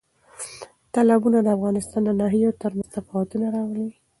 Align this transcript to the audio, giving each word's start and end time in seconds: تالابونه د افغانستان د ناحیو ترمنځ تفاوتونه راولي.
تالابونه 0.93 1.39
د 1.41 1.47
افغانستان 1.57 2.01
د 2.05 2.09
ناحیو 2.21 2.57
ترمنځ 2.61 2.89
تفاوتونه 2.95 3.45
راولي. 3.55 3.89